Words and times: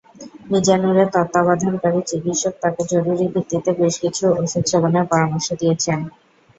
মিজানুরের 0.51 1.07
তত্ত্বাবধানকারী 1.09 1.99
চিকিৎসক 2.09 2.53
তাঁকে 2.61 2.81
জরুরি 2.91 3.25
ভিত্তিতে 3.33 3.71
বেশ 3.79 3.95
কিছু 4.03 4.23
ওষুধ 4.35 4.63
সেবনের 4.71 5.05
পরামর্শ 5.11 5.47
দিয়েছেন। 5.61 5.99